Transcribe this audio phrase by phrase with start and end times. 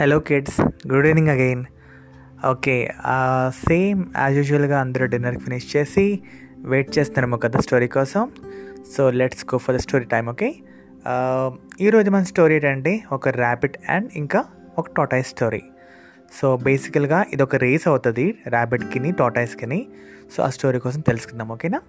[0.00, 1.64] Hello kids good evening again
[2.50, 2.94] okay
[3.50, 6.22] same as యూజువల్గా అందరూ dinner finish చేసి
[6.58, 8.28] wait చేస్తున్నాము కదా స్టోరీ కోసం.
[8.96, 10.54] So let's go for the story time okay
[11.80, 14.44] ఈరోజు మన స్టోరీ ఏంటంటే ఒక ర్యాబిట్ అండ్ ఇంకా
[14.78, 15.62] ఒక టోటాయిస్ స్టోరీ
[16.40, 19.86] సో బేసికల్గా ఇది ఒక రేస్ అవుతుంది ర్యాబిట్కిని టోటాయిస్కిని
[20.36, 21.80] సో ఆ స్టోరీ కోసం తెలుసుకుందాం ఓకేనా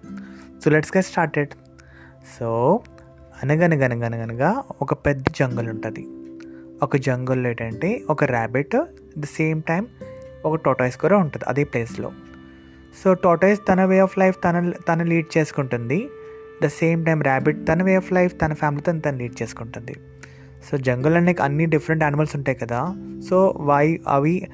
[0.64, 1.50] so let's get started
[2.40, 2.80] so
[3.42, 6.08] అనగనగనగనగనగా ఒక పెద్ద జంగల్ ఉంటుంది.
[6.82, 8.76] ఒక జంగల్లో ఏంటంటే ఒక ర్యాబిట్
[9.18, 9.86] ద సేమ్ టైం
[10.44, 12.12] ఒక టోటాయిస్ కూడా ఉంటుంది అదే ప్లేస్లో
[13.04, 16.08] సో టోటాయిస్ తన వే ఆఫ్ లైఫ్ తన తను లీడ్ చేసుకుంటుంది.
[16.62, 19.94] ద సేమ్ టైం ర్యాబిట్ తన వే ఆఫ్ లైఫ్ తన ఫ్యామిలీతో తను లీడ్ చేసుకుంటుంది.
[20.70, 22.94] సో జంగల్ అనే అన్ని డిఫరెంట్ యానిమల్స్ ఉంటాయి కదా.
[23.30, 24.48] సో వై అవి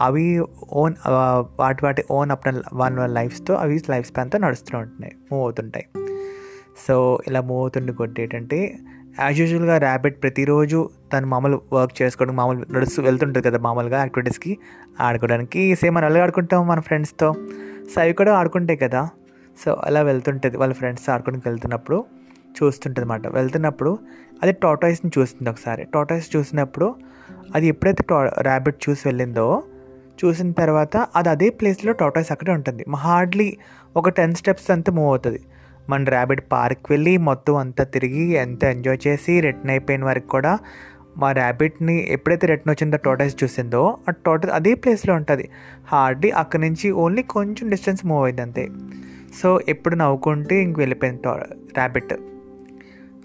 [0.00, 0.94] అవి ఓన్
[1.58, 5.12] వాటి వాటి ఓన్ అప్ వన్ లైఫ్స్తో అవి లైఫ్ స్పాన్తో నడుస్తూ ఉంటున్నాయి.
[5.32, 5.86] మూవ్ అవుతుంటాయి.
[6.88, 8.78] సో ఇలా మూవ్ అవుతుండే కొద్ది ఏంటంటే
[9.24, 14.52] యాజ్ యూజువల్గా ర్యాబిట్ ప్రతిరోజు తను మామూలు వర్క్ చేసుకోవడం మామూలు నడుస్తూ వెళ్తుంటుంది కదా మామూలుగా యాక్టివిటీస్కి
[15.00, 15.74] ఆడుకోవడానికి.
[15.80, 17.28] సేమ్ మనం అలాగే ఆడుకుంటాం మన ఫ్రెండ్స్తో
[17.92, 19.02] సో అవి కూడా ఆడుకుంటాయి కదా.
[19.64, 21.98] సో అలా వెళ్తుంటుంది వాళ్ళ ఫ్రెండ్స్ ఆడుకోవడానికి వెళ్తున్నప్పుడు
[22.58, 23.98] చూస్తుంటుంది అనమాట వెళ్తున్నప్పుడు
[24.42, 25.84] అది టాటాయిస్ని చూస్తుంది ఒకసారి.
[25.94, 26.94] టాటాయిస్ చూసినప్పుడు
[27.54, 29.62] అది ఎప్పుడైతే టా ర్యాబిట్ చూసి వెళ్ళిందో
[30.24, 32.84] చూసిన తర్వాత అది అదే ప్లేస్లో టాటాయిస్ అక్కడే ఉంటుంది.
[32.96, 33.56] హార్డ్లీ
[33.96, 35.40] ఒక టెన్ స్టెప్స్ అంతా మూవ్ అవుతుంది.
[35.88, 40.58] మన ర్యాబిట్ పార్క్ వెళ్ళి మొత్తం అంతా తిరిగి ఎంత ఎంజాయ్ చేసి రిటర్న్ అయిపోయిన వరకు కూడా
[41.16, 45.48] మా ర్యాబిట్ని ఎప్పుడైతే రిటర్న్ వచ్చిందో టోటల్స్ చూసిందో ఆ టోటల్ అదే ప్లేస్లో ఉంటుంది.
[45.88, 48.68] హార్డ్లీ అక్కడి నుంచి ఓన్లీ కొంచెం డిస్టెన్స్ మూవ్ అయింది అంతే.
[49.42, 51.32] సో ఎప్పుడు నవ్వుకుంటే ఇంక వెళ్ళిపోయింది టో
[51.78, 52.14] ర్యాబిట్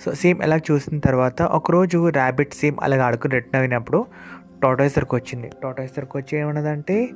[0.06, 4.06] సో సేమ్ ఎలా చూసిన తర్వాత ఒకరోజు ర్యాబిట్ సేమ్ అలాగ ఆడుకుని రిటర్న్ అయినప్పుడు
[4.64, 5.50] టోటాయిస్ దగ్గరకు వచ్చింది.
[5.64, 7.10] టోటాయిస్ దగ్గరకు వచ్చి ఏమన్నదంటే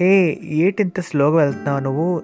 [0.00, 2.22] హే ఏంటి ఇంత స్లోగా వెళ్తున్నావు నువ్వు?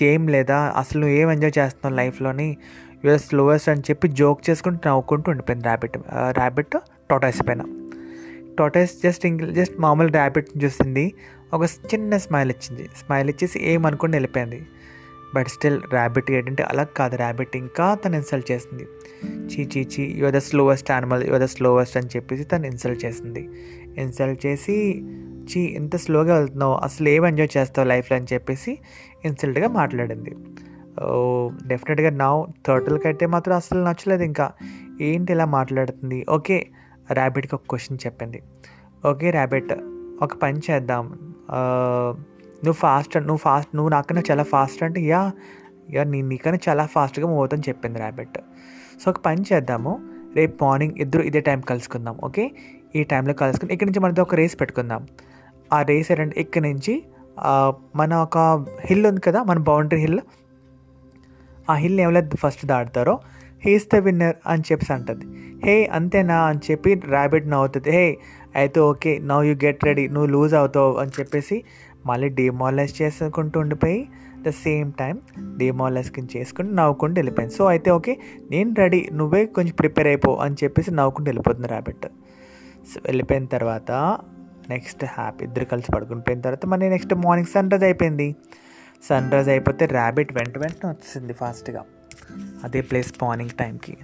[0.00, 0.74] షేమ్ లేదా?
[0.76, 2.56] అసలు నువ్వు ఏం ఎంజాయ్ చేస్తున్నావు లైఫ్లోని?
[3.04, 6.76] యూఆర్ స్లోవెస్ట్ అని చెప్పి జోక్ చేసుకుంటూ నవ్వుకుంటూ ఉండిపోయింది ర్యాబిట్ ర్యాబిట్
[7.10, 7.64] టోటాయిస్ పైన.
[8.58, 11.14] టోటాయిస్ జస్ట్ ఇంక జస్ట్ మామూలు ర్యాబిట్ చూసింది.
[11.54, 12.84] ఒక చిన్న స్మైల్ ఇచ్చింది.
[12.84, 14.66] స్మైల్ ఇచ్చేసి ఏమనుకుని వెళ్ళిపోయింది.
[15.34, 17.16] బట్ స్టిల్ ర్యాబిట్ ఏంటంటే అలా కాదు.
[17.16, 18.86] ర్యాబిట్ ఇంకా తను ఇన్సల్ట్ చేసింది.
[19.26, 23.48] చీ చీ చీ you're the slowest animal you're the slowest అని చెప్పేసి తను ఇన్సల్ట్ చేసింది.
[23.98, 25.02] ఇన్సల్ట్ చేసి
[25.46, 28.78] వచ్చి ఎంత స్లోగా వెళ్తున్నావు అసలు ఏం ఎంజాయ్ చేస్తావు లైఫ్లో అని చెప్పేసి
[29.24, 30.32] ఇన్సల్ట్గా మాట్లాడింది.
[31.66, 32.28] డెఫినెట్గా నా
[32.66, 34.46] టర్టిల్కి అయితే మాత్రం అసలు నచ్చలేదు ఇంకా.
[35.00, 36.26] ఏంటి ఇలా మాట్లాడుతుంది?
[36.30, 36.56] ఓకే
[37.12, 38.42] ర్యాబిట్కి ఒక క్వశ్చన్ చెప్పింది.
[39.10, 39.72] ఓకే ర్యాబిట్
[40.22, 41.04] ఒక పని చేద్దాం.
[42.64, 45.22] నువ్వు ఫాస్ట్ నువ్వు ఫాస్ట్ నువ్వు నాకన్నా చాలా ఫాస్ట్ అంటే యా
[45.94, 48.38] యా నీ నీకన్నా చాలా ఫాస్ట్గా మూవ్ చెప్పింది ర్యాబిట్
[49.02, 49.92] సో ఒక పని చేద్దాము.
[50.36, 52.44] రేపు మార్నింగ్ ఇద్దరు ఇదే టైం కలుసుకుందాం ఓకే?
[52.96, 55.02] ఈ టైంలో కలుసుకుని ఇక్కడి నుంచి మనతో ఒక రేస్ పెట్టుకుందాం.
[55.74, 56.94] ఆ రేస్ ఏంటంటే ఇక్కడి నుంచి
[58.00, 58.38] మన ఒక
[58.88, 60.20] హిల్ ఉంది కదా మన బౌండరీ హిల్.
[61.70, 63.14] ఆ హిల్ ఎవరైతే ఫస్ట్ దాడతారో
[63.64, 65.26] హీస్ ద విన్నర్ అని చెప్పేసి అంటుంది.
[65.64, 67.90] హే అంతేనా అని చెప్పి ర్యాబిట్ నవ్వుతుంది.
[67.96, 68.04] హే
[68.60, 71.56] అయితే okay now you get ready నువ్వు లూజ్ అవుతావు అని చెప్పేసి
[72.10, 73.98] మళ్ళీ డిమాలైజ్ చేసుకుంటూ ఉండిపోయి
[74.46, 75.16] ద సేమ్ టైం
[75.62, 77.54] డిమాలైజ్కింగ్ చేసుకుంటూ నవ్వుకుంటూ వెళ్ళిపోయింది.
[77.58, 78.12] సో అయితే ఓకే
[78.52, 82.06] నేను రెడీ నువ్వే కొంచెం ప్రిపేర్ అయిపో అని చెప్పేసి నవ్వుకుంటూ వెళ్ళిపోతుంది ర్యాబిట్
[82.90, 83.90] సో వెళ్ళిపోయిన తర్వాత
[84.70, 88.28] నెక్స్ట్ హ్యాపీ ఇద్దరు కలిసి పడుకుని పోయిన తర్వాత మళ్ళీ నెక్స్ట్ మార్నింగ్ సన్ రైజ్ అయిపోయింది.
[89.08, 91.82] సన్ రైజ్ అయిపోతే ర్యాబిట్ వెంట వెంటనే వచ్చింది ఫాస్ట్గా
[92.64, 93.94] అదే ప్లేస్ మార్నింగ్ టైంకి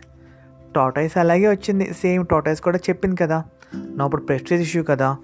[0.76, 1.86] టోటైస్ అలాగే వచ్చింది.
[1.94, 3.38] సేమ్ టోటైస్ కూడా చెప్పింది కదా.
[3.74, 5.16] నా ఇప్పుడు ప్రెస్టేజ్ ఇష్యూ కదా.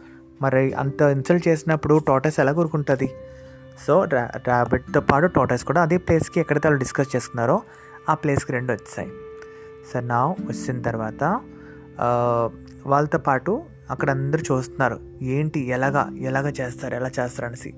[0.43, 3.09] మరి అంత ఇన్సల్ట్ చేసినప్పుడు టోటైస్ ఎలా కూరుకుంటుంది?
[3.87, 7.57] సో రా ర్యాబిట్తో పాటు టోటైస్ కూడా అదే ప్లేస్కి ఎక్కడైతే వాళ్ళు డిస్కస్ చేసుకున్నారో
[8.09, 9.11] ఆ ప్లేస్కి రెండు వచ్చాయి.
[9.93, 11.25] సో నా వచ్చిన తర్వాత
[12.87, 13.53] వాళ్ళతో పాటు
[13.91, 15.01] అక్కడ అందరూ చూస్తున్నారు.
[15.23, 15.69] ఏంటి?
[15.69, 16.11] ఎలాగా?
[16.19, 16.95] ఎలాగ చేస్తారు?
[16.95, 17.75] ఎలా చేస్తారు అనేసి.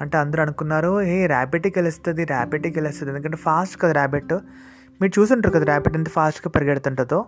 [0.00, 3.12] అంటే అందరూ అనుకున్నారు ఏ ర్యాపిడ్కి వెళ్ళిస్తుంది ర్యాపిడ్కి గెలుస్తుంది.
[3.12, 4.32] ఎందుకంటే ఫాస్ట్ కదా ర్యాబిట్
[5.00, 7.26] మీరు చూసుంటారు కదా ర్యాబిట్ ఎంత ఫాస్ట్గా పరిగెడుతుంటుందో.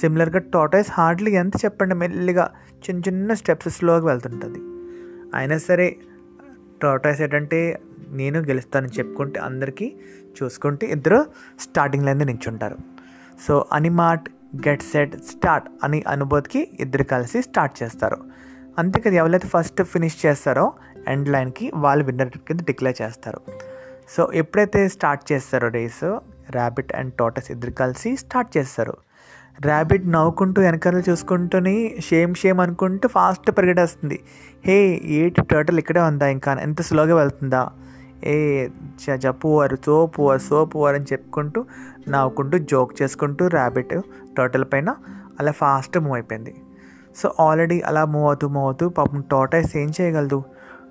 [0.00, 2.50] సిమిలర్గా టోటైస్ హార్డ్లీ ఎంత చెప్పండి మెల్లిగా
[2.90, 4.58] చిన్న చిన్న స్టెప్స్ స్లోగా వెళ్తుంటుంది.
[5.38, 5.96] అయినా సరే
[6.82, 9.96] టోటైస్ ఏంటంటే నేను గెలుస్తానని చెప్పుకుంటే అందరికీ
[10.42, 11.26] చూసుకుంటే ఇద్దరు
[11.60, 12.76] స్టార్టింగ్ లైన్ నించుంటారు.
[13.48, 14.28] సో అనిమాట్
[14.68, 18.18] గెట్ సెట్ స్టార్ట్ అని అనుభూతికి ఇద్దరు కలిసి స్టార్ట్ చేస్తారు.
[18.78, 20.72] అంతే ఎవరైతే ఫస్ట్ ఫినిష్ చేస్తారో
[21.08, 23.40] ఎండ్ లైన్కి వాళ్ళు విన్నర్ కింద డిక్లేర్ చేస్తారు.
[24.08, 26.18] సో ఎప్పుడైతే స్టార్ట్ చేస్తారో రేస్
[26.50, 28.94] ర్యాబిట్ అండ్ టోటస్ ఇద్దరు కలిసి స్టార్ట్ చేస్తారు.
[29.64, 34.20] ర్యాబిట్ నవ్వుకుంటూ వెనకాల చూసుకుంటూని షేమ్ షేమ్ అనుకుంటూ ఫాస్ట్ పరిగెడేస్తుంది
[34.66, 36.26] హే ఏటి టర్టల్ ఇక్కడే ఉందా?
[36.26, 37.70] ఇంకా ఎంత స్లోగా వెళ్తుందా?
[38.26, 38.68] ఏ
[39.24, 41.64] చ పువర్ సో పువర్ సో అని చెప్పుకుంటూ
[42.08, 44.00] నవ్వుకుంటూ జోక్ చేసుకుంటూ ర్యాబిట్
[44.36, 44.94] టోటల్ పైన
[45.40, 46.54] అలా ఫాస్ట్ మూవ్ అయిపోయింది.
[47.16, 50.44] సో ఆల్రెడీ అలా మూవ్ అవుతూ మూవ్ అవుతూ పాపం టోటైస్ ఏం చేయగలదు?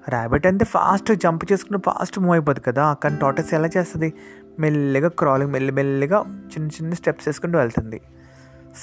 [0.10, 4.14] ర్యాబిట్ అంతే ఫాస్ట్ జంప్ చేసుకుని ఫాస్ట్ మూవ్ అయిపోతుంది కదా కానీ టోటైస్ ఎలా చేస్తుంది?
[4.60, 6.20] మెల్లిగా క్రాలింగ్ మెల్లిమెల్లిగా
[6.54, 8.02] చిన్న చిన్న స్టెప్స్ వేసుకుంటూ వెళ్తుంది.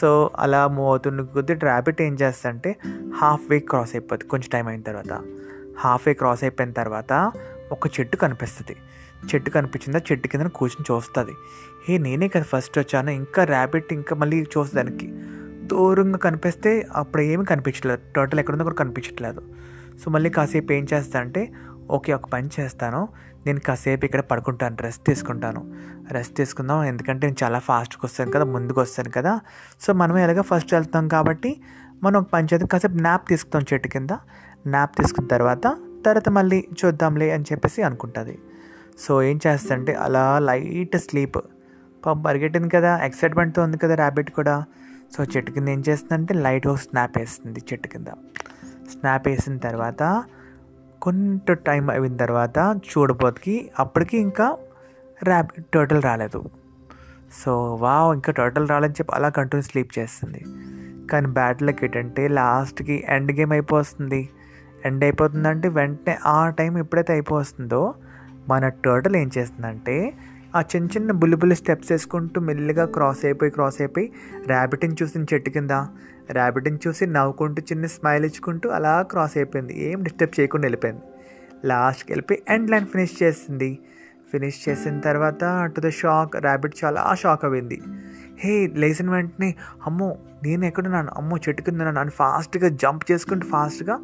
[0.00, 2.76] సో అలా మూవ్ అవుతున్న కొద్దీ ర్యాబిట్ ఏం చేస్తుందంటే
[3.16, 5.20] హాఫ్ వే క్రాస్ అయిపోతుంది కొంచెం టైం అయిన తర్వాత.
[5.78, 7.32] హాఫ్ వే క్రాస్ అయిపోయిన తర్వాత
[7.72, 8.76] ఒక చెట్టు కనిపిస్తుంది.
[9.34, 9.98] చెట్టు కనిపించిందా?
[9.98, 11.32] చెట్టు కింద కూర్చొని చూస్తుంది.
[11.88, 13.10] హే నేనే కదా ఫస్ట్ వచ్చాను.
[13.10, 15.12] ఇంకా ర్యాబిట్ ఇంకా మళ్ళీ చూసేదానికి
[15.66, 19.42] దూరంగా కనిపిస్తే అప్పుడు ఏమీ కనిపించలేదు టోటల్ ఎక్కడుందో కూడా కనిపించట్లేదు.
[20.04, 21.52] సో మళ్ళీ కాసేపు ఏం చేస్తా అంటే
[21.90, 23.08] ఓకే ఒక పని చేస్తాను.
[23.46, 24.76] నేను కాసేపు ఇక్కడ పడుకుంటాను.
[24.80, 25.74] రెస్ట్ తీసుకుంటాను.
[26.10, 26.84] రెస్ట్ తీసుకుందాం.
[26.84, 29.40] ఎందుకంటే నేను చాలా ఫాస్ట్గా వస్తాను కదా ముందుకు వస్తాను కదా.
[29.80, 31.60] సో మనం ఎలాగ ఫస్ట్ వెళ్తాం కాబట్టి
[32.02, 32.66] మనం ఒక పని చేద్దాం.
[32.66, 34.08] కాసేపు నాప్ తీసుకుందాం చెట్టు కింద.
[34.66, 35.66] నాప్ తీసుకున్న తర్వాత
[36.06, 38.38] తర్వాత మళ్ళీ చూద్దాంలే అని చెప్పేసి అనుకుంటుంది.
[38.98, 41.38] సో ఏం చేస్తుందంటే అలా లైట్ స్లీప్.
[42.06, 44.64] పాపం పరిగెట్టింది కదా ఎక్సైట్మెంట్తో ఉంది కదా ర్యాబిట్ కూడా.
[45.16, 48.06] సో చెట్టు కింద ఏం చేస్తుందంటే లైట్ హౌస్ స్నాప్ వేస్తుంది చెట్టు కింద.
[48.92, 50.24] స్నాప్ వేసిన తర్వాత
[51.02, 52.58] కొంత టైం అయిన తర్వాత
[52.88, 54.56] చూడబోతుకి అప్పటికి ఇంకా
[55.24, 56.50] ర్యాబిట్ టోటల్ రాలేదు.
[57.44, 60.40] సో వా ఇంకా టోటల్ రాలేదని చెప్పి అలా కంటిన్యూ స్లీప్ చేస్తుంది.
[61.06, 64.28] కానీ బ్యాడ్ లక్ ఏంటంటే లాస్ట్కి ఎండ్ గేమ్ అయిపోతుంది.
[64.84, 67.94] ఎండ్ అయిపోతుందంటే వెంటనే ఆ టైం ఎప్పుడైతే అయిపోతుందో
[68.48, 70.14] మన టోటల్ ఏం చేస్తుందంటే
[70.56, 74.12] ఆ చిన్న చిన్న బుల్లి బుల్లి స్టెప్స్ వేసుకుంటూ మెల్లిగా క్రాస్ అయిపోయి క్రాస్ అయిపోయి
[74.46, 75.70] ర్యాబిట్ని చూసిన చెట్టు కింద.
[76.30, 79.82] ర్యాబిట్ని చూసి నవ్వుకుంటూ చిన్న స్మైల్ ఇచ్చుకుంటూ అలా క్రాస్ అయిపోయింది.
[79.82, 81.00] ఏం డిస్టర్బ్ చేయకుండా వెళ్ళిపోయింది.
[81.64, 83.78] లాస్ట్కి వెళ్ళిపోయి ఎండ్ లైన్ ఫినిష్ చేసింది.
[84.32, 87.82] ఫినిష్ చేసిన తర్వాత టు ద షాక్ ర్యాబిట్ చాలా షాక్ అయింది
[88.38, 89.54] హే లేచిన వెంటనే
[89.86, 93.98] అమ్మో నేను ఎక్కడున్నాను అమ్మో చెట్టు కింద అని ఫాస్ట్గా జంప్ చేసుకుంటూ ఫాస్ట్గా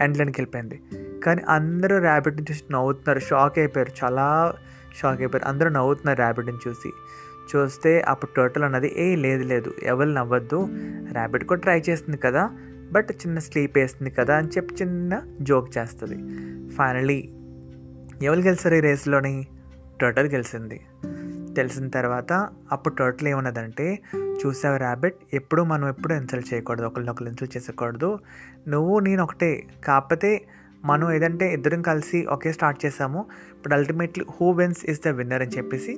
[0.00, 0.82] ఎండ్లైన్కి వెళ్ళిపోయింది.
[1.24, 3.18] కానీ అందరూ ర్యాబిట్ని చూసి నవ్వుతున్నారు.
[3.18, 4.04] షాక్ అయిపోయారు.
[4.04, 4.54] చాలా
[4.96, 5.48] షాక్ అయిపోయారు.
[5.48, 6.88] అందరూ నవ్వుతున్నారు ర్యాబిట్ని చూసి.
[7.56, 9.74] చూస్తే అప్పుడు టోటల్ అన్నది ఏ లేదు లేదు.
[9.82, 10.68] ఎవరు నవ్వద్దు.
[11.12, 12.50] ర్యాబిట్ కూడా ట్రై చేస్తుంది కదా.
[12.92, 16.14] బట్ చిన్న స్లీప్ వేస్తుంది కదా అని చెప్పి చిన్న జోక్ చేస్తుంది.
[16.70, 17.30] ఫైనలీ
[18.22, 19.46] ఎవరు గెలిచారు ఈ రేస్లోని
[20.00, 20.80] టోటల్ గెలిచింది.
[21.56, 22.32] తెలిసిన తర్వాత
[22.72, 28.18] అప్పుడు టోటల్ ఏమన్నదంటే చూసావు ర్యాబిట్ ఎప్పుడు మనం ఎప్పుడు ఇన్సల్ట్ చేయకూడదు ఒకరినొకరు ఇన్సల్ట్ చేసకూడదు.
[28.68, 29.52] నువ్వు నేను ఒకటే.
[29.84, 30.30] కాకపోతే
[30.84, 35.50] మనం ఏదంటే ఇద్దరం కలిసి ఒకే స్టార్ట్ చేసాము ఇప్పుడు ultimately who wins is the winner అని
[35.50, 35.94] చెప్పేసి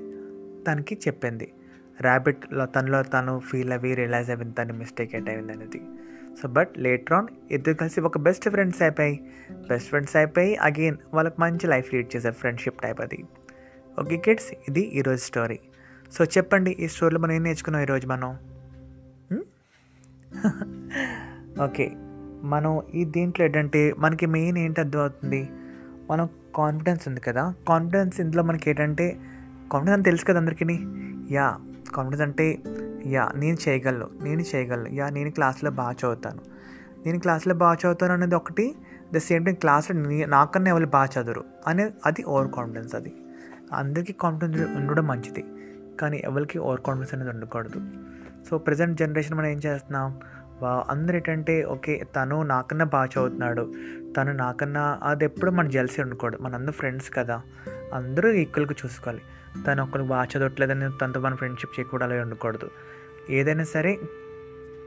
[0.69, 1.53] తనకి చెప్పింది.
[2.01, 5.81] ర్యాబిట్లో తనలో తను ఫీల్ అవి రియలైజ్ అయింది తన మిస్టేక్ ఎట్ అయింది అనేది.
[6.43, 9.21] సో బట్ లేటర్ ఆన్ ఇద్దరు కలిసి ఒక బెస్ట్ ఫ్రెండ్స్ అయిపోయి
[9.69, 13.25] బెస్ట్ ఫ్రెండ్స్ అయిపోయి అగైన్ వాళ్ళకి మంచి లైఫ్ లీడ్ చేశారు ఫ్రెండ్షిప్ టైప్ అది.
[14.01, 15.59] ఓకే కిడ్స్ ఇది ఈరోజు స్టోరీ.
[16.13, 18.39] సో చెప్పండి ఈ స్టోరీలో మనం ఏం నేర్చుకున్నాం ఈరోజు మనం?
[21.65, 21.93] ఓకే
[22.43, 25.49] మనం ఈ దీంట్లో ఏంటంటే మనకి మెయిన్ ఏంటి అర్థమవుతుంది?
[26.11, 27.55] మనం కాన్ఫిడెన్స్ ఉంది కదా?
[27.69, 29.11] కాన్ఫిడెన్స్ ఇందులో మనకి ఏంటంటే
[29.73, 30.65] కాన్ఫిడెన్స్ అని తెలుసు కదా అందరికీ
[31.35, 31.59] యా
[31.95, 32.59] కాన్ఫిడెన్స్ అంటే
[33.07, 36.41] యా నేను చేయగలను నేను చేయగలను యా నేను క్లాస్లో బాగా చదువుతాను.
[37.07, 38.75] నేను క్లాస్లో బాగా చదువుతాను అనేది ఒకటి
[39.15, 41.45] ద సేమ్ టైం క్లాస్లో నాకన్నా ఎవరు బాగా చదువురు.
[41.67, 43.13] అనేది అది ఓవర్ కాన్ఫిడెన్స్ అది.
[43.73, 45.45] అందరికీ కాన్ఫిడెన్స్ ఉండడం మంచిది.
[46.01, 47.81] కానీ ఎవరికి ఓవర్ కాన్ఫిడెన్స్ అనేది ఉండకూడదు.
[48.51, 50.21] సో ప్రజెంట్ జనరేషన్ మనం ఏం చేస్తున్నాం?
[50.63, 53.73] వా అందరు ఏంటంటే ఓకే తను నాకన్నా బాగా చదువుతున్నాడు.
[54.17, 56.43] తను నాకన్నా అది ఎప్పుడు మన జెల్సీ ఉండకూడదు.
[56.43, 57.43] మనందరూ ఫ్రెండ్స్ కదా.
[57.95, 59.23] అందరూ ఈక్వల్గా చూసుకోవాలి.
[59.63, 62.71] తను ఒకరు బాగా చదవట్లేదని తనతో మన ఫ్రెండ్షిప్ చేయకూడదు ఉండకూడదు.
[63.31, 63.99] ఏదైనా సరే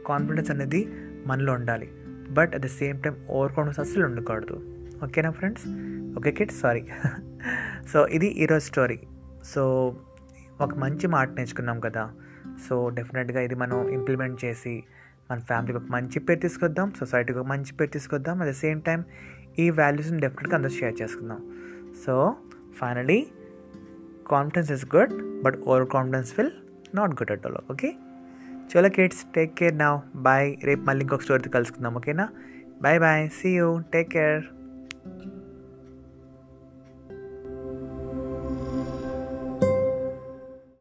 [0.07, 0.93] కాన్ఫిడెన్స్ అనేది
[1.25, 1.91] మనలో ఉండాలి.
[2.31, 3.15] But at the same time
[3.51, 4.75] overconfidence అస్సలు ఉండకూడదు.
[5.03, 5.63] ఓకేనా friends
[6.19, 6.87] okay kid sorry
[7.91, 8.97] so ఇది ఈరోజు స్టోరీ.
[9.51, 9.61] సో
[10.63, 12.03] ఒక మంచి మాట నేర్చుకున్నాం కదా.
[12.65, 14.73] సో డెఫినెట్గా ఇది మనం ఇంప్లిమెంట్ చేసి
[15.29, 18.35] మన ఫ్యామిలీకి ఒక మంచి పేరు తీసుకొద్దాం సొసైటీకి ఒక మంచి పేరు తీసుకొద్దాం.
[18.41, 18.99] అట్ ద సేమ్ టైం
[19.63, 21.41] ఈ వాల్యూస్ని డెఫినెట్గా అందరూ షేర్ చేసుకుందాం.
[22.05, 22.15] So
[22.79, 23.19] finally
[24.33, 25.57] confidence is good but
[25.95, 26.53] overconfidence will
[26.99, 27.89] not good at all okay
[28.71, 29.89] చలో కిడ్స్ టేక్ కేర్ నా
[30.27, 32.25] బాయ్ రేపు మళ్ళీ ఇంకొక స్టోరీతో కలుసుకుందాం ఓకేనా
[32.81, 34.43] bye bye see you take care